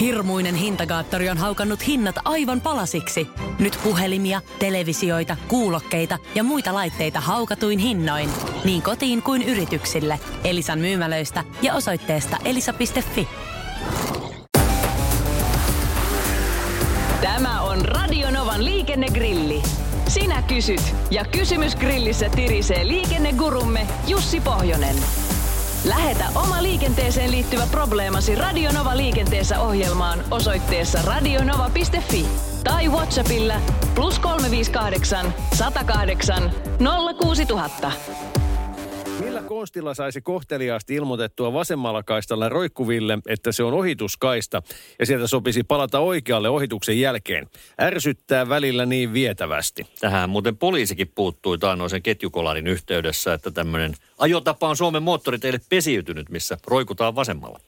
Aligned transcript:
Hirmuinen 0.00 0.54
hintakaattori 0.54 1.28
on 1.28 1.38
haukannut 1.38 1.86
hinnat 1.86 2.16
aivan 2.24 2.60
palasiksi. 2.60 3.28
Nyt 3.58 3.78
puhelimia, 3.84 4.40
televisioita, 4.58 5.36
kuulokkeita 5.48 6.18
ja 6.34 6.44
muita 6.44 6.74
laitteita 6.74 7.20
haukatuin 7.20 7.78
hinnoin. 7.78 8.30
Niin 8.64 8.82
kotiin 8.82 9.22
kuin 9.22 9.42
yrityksille. 9.42 10.20
Elisan 10.44 10.78
myymälöistä 10.78 11.44
ja 11.62 11.74
osoitteesta 11.74 12.36
elisa.fi. 12.44 13.28
Tämä 17.20 17.62
on 17.62 17.84
Radionovan 17.84 18.64
liikennegrilli. 18.64 19.62
Sinä 20.08 20.42
kysyt 20.42 20.94
ja 21.10 21.24
kysymys 21.24 21.76
grillissä 21.76 22.28
tirisee 22.28 22.88
liikennegurumme 22.88 23.86
Jussi 24.06 24.40
Pohjonen. 24.40 24.96
Lähetä 25.84 26.24
oma 26.34 26.62
liikenteeseen 26.62 27.30
liittyvä 27.30 27.66
probleemasi 27.70 28.34
Radionova 28.34 28.96
liikenteessä 28.96 29.60
ohjelmaan 29.60 30.24
osoitteessa 30.30 30.98
radionova.fi 31.04 32.26
tai 32.64 32.88
Whatsappilla 32.88 33.54
plus 33.94 34.18
358 34.18 35.34
108 35.54 36.52
06000. 37.18 38.37
Millä 39.38 39.48
konstilla 39.48 39.94
saisi 39.94 40.20
kohteliaasti 40.20 40.94
ilmoitettua 40.94 41.52
vasemmalla 41.52 42.02
kaistalla 42.02 42.48
roikkuville, 42.48 43.18
että 43.26 43.52
se 43.52 43.62
on 43.62 43.74
ohituskaista 43.74 44.62
ja 44.98 45.06
sieltä 45.06 45.26
sopisi 45.26 45.62
palata 45.62 45.98
oikealle 45.98 46.48
ohituksen 46.48 47.00
jälkeen? 47.00 47.46
Ärsyttää 47.80 48.48
välillä 48.48 48.86
niin 48.86 49.12
vietävästi. 49.12 49.86
Tähän 50.00 50.30
muuten 50.30 50.56
poliisikin 50.56 51.12
puuttui 51.14 51.58
taannoisen 51.58 52.02
ketjukolarin 52.02 52.66
yhteydessä, 52.66 53.34
että 53.34 53.50
tämmöinen 53.50 53.94
ajotapa 54.18 54.68
on 54.68 54.76
Suomen 54.76 55.02
moottoriteille 55.02 55.60
pesiytynyt, 55.68 56.30
missä 56.30 56.58
roikutaan 56.66 57.14
vasemmalla. 57.14 57.60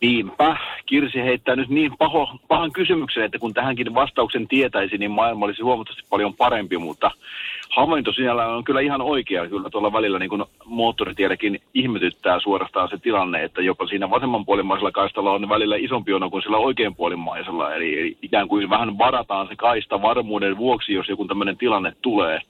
Niinpä. 0.00 0.56
Kirsi 0.86 1.18
heittää 1.18 1.56
nyt 1.56 1.68
niin 1.68 1.96
paho, 1.98 2.38
pahan 2.48 2.72
kysymyksen, 2.72 3.24
että 3.24 3.38
kun 3.38 3.54
tähänkin 3.54 3.94
vastauksen 3.94 4.48
tietäisi, 4.48 4.98
niin 4.98 5.10
maailma 5.10 5.44
olisi 5.44 5.62
huomattavasti 5.62 6.02
paljon 6.10 6.34
parempi, 6.34 6.78
mutta 6.78 7.10
havainto 7.70 8.12
sinällään 8.12 8.50
on 8.50 8.64
kyllä 8.64 8.80
ihan 8.80 9.02
oikea. 9.02 9.48
Kyllä 9.48 9.70
tuolla 9.70 9.92
välillä 9.92 10.18
niin 10.18 10.30
kuin 10.30 10.44
ihmetyttää 11.74 12.40
suorastaan 12.40 12.88
se 12.88 12.98
tilanne, 12.98 13.44
että 13.44 13.62
jopa 13.62 13.86
siinä 13.86 14.10
vasemmanpuolimaisella 14.10 14.92
kaistalla 14.92 15.32
on 15.32 15.48
välillä 15.48 15.76
isompi 15.76 16.10
jono 16.10 16.30
kuin 16.30 16.42
sillä 16.42 16.56
oikeanpuolimaisella. 16.56 17.74
Eli 17.74 18.16
ikään 18.22 18.48
kuin 18.48 18.70
vähän 18.70 18.98
varataan 18.98 19.48
se 19.48 19.56
kaista 19.56 20.02
varmuuden 20.02 20.56
vuoksi, 20.56 20.92
jos 20.92 21.08
joku 21.08 21.24
tämmöinen 21.24 21.56
tilanne 21.56 21.92
tulee. 22.02 22.40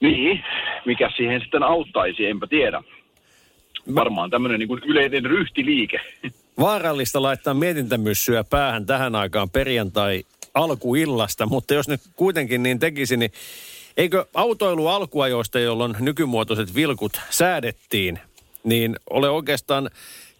Niin, 0.00 0.44
mikä 0.84 1.10
siihen 1.16 1.40
sitten 1.40 1.62
auttaisi, 1.62 2.26
enpä 2.26 2.46
tiedä. 2.46 2.82
Varmaan 3.94 4.30
tämmöinen 4.30 4.58
niin 4.58 4.68
kuin 4.68 4.82
yleinen 4.84 5.24
ryhtiliike. 5.24 6.00
Vaarallista 6.58 7.22
laittaa 7.22 7.54
mietintämyssyä 7.54 8.44
päähän 8.44 8.86
tähän 8.86 9.14
aikaan 9.14 9.50
perjantai 9.50 10.24
alkuillasta, 10.54 11.46
mutta 11.46 11.74
jos 11.74 11.88
nyt 11.88 12.00
kuitenkin 12.16 12.62
niin 12.62 12.78
tekisi, 12.78 13.16
niin 13.16 13.32
eikö 13.96 14.26
autoilu 14.34 14.86
alkuajoista, 14.86 15.58
jolloin 15.58 15.96
nykymuotoiset 16.00 16.74
vilkut 16.74 17.20
säädettiin, 17.30 18.18
niin 18.64 18.96
ole 19.10 19.30
oikeastaan 19.30 19.90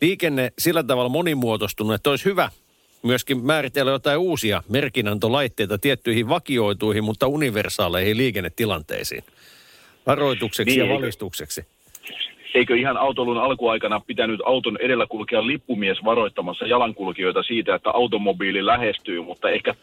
liikenne 0.00 0.52
sillä 0.58 0.82
tavalla 0.82 1.08
monimuotoistunut, 1.08 1.94
että 1.94 2.10
olisi 2.10 2.24
hyvä 2.24 2.50
myöskin 3.02 3.44
määritellä 3.44 3.92
jotain 3.92 4.18
uusia 4.18 4.62
merkinantolaitteita 4.68 5.78
tiettyihin 5.78 6.28
vakioituihin, 6.28 7.04
mutta 7.04 7.26
universaaleihin 7.26 8.16
liikennetilanteisiin. 8.16 9.24
Varoitukseksi 10.06 10.76
niin, 10.76 10.88
ja 10.88 10.94
valistukseksi 10.94 11.64
eikö 12.54 12.76
ihan 12.76 12.96
autolun 12.96 13.38
alkuaikana 13.38 14.00
pitänyt 14.00 14.40
auton 14.44 14.76
edellä 14.80 15.06
kulkea 15.06 15.46
lippumies 15.46 16.04
varoittamassa 16.04 16.66
jalankulkijoita 16.66 17.42
siitä, 17.42 17.74
että 17.74 17.90
automobiili 17.90 18.66
lähestyy, 18.66 19.22
mutta 19.22 19.50
ehkä 19.50 19.74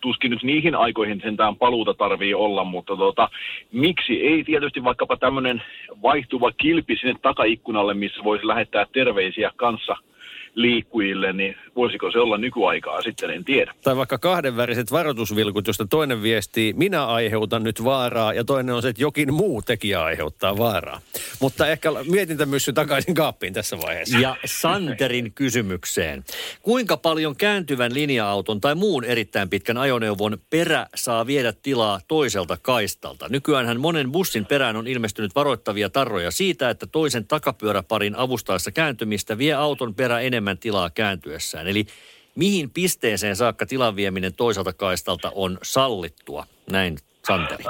tuskin 0.00 0.30
nyt 0.30 0.42
niihin 0.42 0.74
aikoihin 0.74 1.20
sentään 1.20 1.56
paluuta 1.56 1.94
tarvii 1.94 2.34
olla, 2.34 2.64
mutta 2.64 2.96
tota, 2.96 3.28
miksi 3.72 4.26
ei 4.26 4.44
tietysti 4.44 4.84
vaikkapa 4.84 5.16
tämmöinen 5.16 5.62
vaihtuva 6.02 6.52
kilpi 6.52 6.96
sinne 6.96 7.14
takaikkunalle, 7.22 7.94
missä 7.94 8.24
voisi 8.24 8.46
lähettää 8.46 8.86
terveisiä 8.92 9.50
kanssa– 9.56 9.96
liikkujille, 10.54 11.32
niin 11.32 11.56
voisiko 11.76 12.10
se 12.10 12.18
olla 12.18 12.38
nykyaikaa 12.38 13.02
sitten, 13.02 13.30
en 13.30 13.44
tiedä. 13.44 13.74
Tai 13.82 13.96
vaikka 13.96 14.18
kahdenväriset 14.18 14.92
varoitusvilkut, 14.92 15.66
josta 15.66 15.86
toinen 15.86 16.22
viestii, 16.22 16.72
minä 16.72 17.06
aiheutan 17.06 17.62
nyt 17.62 17.84
vaaraa, 17.84 18.32
ja 18.32 18.44
toinen 18.44 18.74
on 18.74 18.82
se, 18.82 18.88
että 18.88 19.02
jokin 19.02 19.34
muu 19.34 19.62
tekijä 19.62 20.02
aiheuttaa 20.02 20.58
vaaraa. 20.58 21.00
Mutta 21.40 21.66
ehkä 21.66 21.90
mietintämyssy 22.10 22.72
takaisin 22.72 23.14
kaappiin 23.14 23.52
tässä 23.52 23.76
vaiheessa. 23.80 24.18
Ja 24.18 24.36
Santerin 24.44 25.32
kysymykseen. 25.32 26.24
Kuinka 26.62 26.96
paljon 26.96 27.36
kääntyvän 27.36 27.94
linja-auton 27.94 28.60
tai 28.60 28.74
muun 28.74 29.04
erittäin 29.04 29.48
pitkän 29.48 29.78
ajoneuvon 29.78 30.38
perä 30.50 30.86
saa 30.94 31.26
viedä 31.26 31.52
tilaa 31.62 32.00
toiselta 32.08 32.56
kaistalta? 32.62 33.26
Nykyäänhän 33.28 33.80
monen 33.80 34.12
bussin 34.12 34.46
perään 34.46 34.76
on 34.76 34.86
ilmestynyt 34.86 35.34
varoittavia 35.34 35.90
tarroja 35.90 36.30
siitä, 36.30 36.70
että 36.70 36.86
toisen 36.86 37.26
takapyöräparin 37.26 38.16
avustaessa 38.16 38.70
kääntymistä 38.70 39.38
vie 39.38 39.52
auton 39.52 39.94
perä 39.94 40.20
enemmän 40.20 40.43
enemmän 40.44 40.58
tilaa 40.58 40.90
kääntyessään. 40.90 41.68
Eli 41.68 41.86
mihin 42.36 42.70
pisteeseen 42.70 43.36
saakka 43.36 43.66
tilan 43.66 43.96
vieminen 43.96 44.32
toiselta 44.36 44.72
kaistalta 44.72 45.32
on 45.34 45.58
sallittua? 45.62 46.44
Näin 46.70 46.96
Santeri. 47.26 47.64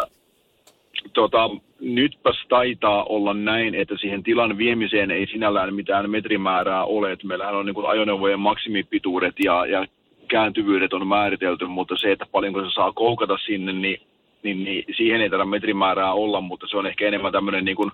Tota, 1.12 1.50
nytpäs 1.80 2.36
taitaa 2.48 3.04
olla 3.04 3.34
näin, 3.34 3.74
että 3.74 3.94
siihen 4.00 4.22
tilan 4.22 4.58
viemiseen 4.58 5.10
ei 5.10 5.26
sinällään 5.26 5.74
mitään 5.74 6.10
metrimäärää 6.10 6.84
ole. 6.84 7.12
Että 7.12 7.26
meillähän 7.26 7.54
on 7.54 7.66
niin 7.66 7.86
ajoneuvojen 7.86 8.40
maksimipituudet 8.40 9.34
ja, 9.44 9.66
ja 9.66 9.86
kääntyvyydet 10.28 10.92
on 10.92 11.06
määritelty, 11.06 11.66
mutta 11.66 11.94
se, 11.96 12.12
että 12.12 12.26
paljonko 12.32 12.64
se 12.64 12.70
saa 12.74 12.92
koukata 12.92 13.38
sinne, 13.46 13.72
niin, 13.72 14.00
niin, 14.42 14.64
niin 14.64 14.84
siihen 14.96 15.20
ei 15.20 15.30
tällä 15.30 15.44
metrimäärää 15.44 16.12
olla, 16.12 16.40
mutta 16.40 16.66
se 16.70 16.76
on 16.76 16.86
ehkä 16.86 17.06
enemmän 17.06 17.32
tämmöinen 17.32 17.64
niin 17.64 17.90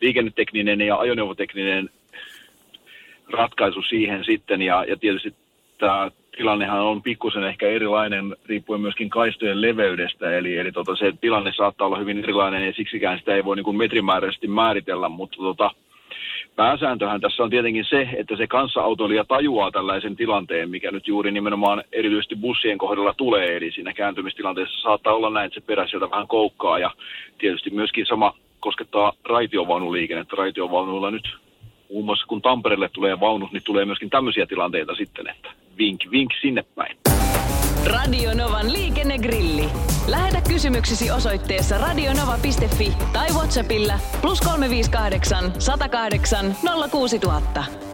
liikennetekninen 0.00 0.80
ja 0.80 0.96
ajoneuvotekninen 0.96 1.90
ratkaisu 3.30 3.82
siihen 3.82 4.24
sitten. 4.24 4.62
Ja, 4.62 4.84
ja 4.88 4.96
tietysti 4.96 5.34
tämä 5.78 6.10
tilannehan 6.36 6.80
on 6.80 7.02
pikkusen 7.02 7.44
ehkä 7.44 7.68
erilainen 7.68 8.36
riippuen 8.46 8.80
myöskin 8.80 9.10
kaistojen 9.10 9.60
leveydestä, 9.60 10.38
eli, 10.38 10.58
eli 10.58 10.72
tota, 10.72 10.96
se 10.96 11.12
tilanne 11.20 11.52
saattaa 11.52 11.86
olla 11.86 11.98
hyvin 11.98 12.18
erilainen 12.18 12.66
ja 12.66 12.72
siksikään 12.72 13.18
sitä 13.18 13.34
ei 13.34 13.44
voi 13.44 13.56
niin 13.56 13.64
kuin 13.64 13.76
metrimääräisesti 13.76 14.48
määritellä, 14.48 15.08
mutta 15.08 15.36
tota, 15.36 15.70
pääsääntöhän 16.56 17.20
tässä 17.20 17.42
on 17.42 17.50
tietenkin 17.50 17.84
se, 17.84 18.08
että 18.16 18.36
se 18.36 18.46
kanssaautoilija 18.46 19.24
tajuaa 19.24 19.70
tällaisen 19.70 20.16
tilanteen, 20.16 20.70
mikä 20.70 20.90
nyt 20.90 21.08
juuri 21.08 21.30
nimenomaan 21.30 21.84
erityisesti 21.92 22.36
bussien 22.36 22.78
kohdalla 22.78 23.14
tulee, 23.16 23.56
eli 23.56 23.70
siinä 23.72 23.92
kääntymistilanteessa 23.92 24.82
saattaa 24.82 25.14
olla 25.14 25.30
näin, 25.30 25.46
että 25.46 25.60
se 25.60 25.66
perä 25.66 25.86
sieltä 25.86 26.10
vähän 26.10 26.28
koukkaa 26.28 26.78
ja 26.78 26.90
tietysti 27.38 27.70
myöskin 27.70 28.06
sama 28.06 28.34
koskettaa 28.60 29.12
raitiovaunuliikennettä. 29.24 30.36
Raitiovaunuilla 30.36 31.10
nyt 31.10 31.36
muun 31.90 32.04
muassa 32.04 32.26
kun 32.26 32.42
Tampereelle 32.42 32.88
tulee 32.88 33.20
vaunut, 33.20 33.52
niin 33.52 33.62
tulee 33.64 33.84
myöskin 33.84 34.10
tämmöisiä 34.10 34.46
tilanteita 34.46 34.94
sitten, 34.94 35.28
että 35.28 35.48
vink, 35.78 36.00
vink 36.10 36.30
sinne 36.40 36.62
päin. 36.74 36.96
Radio 37.86 38.34
Novan 38.34 38.72
liikennegrilli. 38.72 39.64
Lähetä 40.08 40.40
kysymyksesi 40.48 41.10
osoitteessa 41.10 41.78
radionova.fi 41.78 42.92
tai 43.12 43.28
Whatsappilla 43.28 43.94
plus 44.20 44.40
358 44.40 45.52
108 45.58 46.56
06000. 46.90 47.93